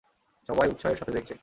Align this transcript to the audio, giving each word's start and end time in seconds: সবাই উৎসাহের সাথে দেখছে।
সবাই 0.49 0.67
উৎসাহের 0.69 0.97
সাথে 0.97 1.11
দেখছে। 1.11 1.33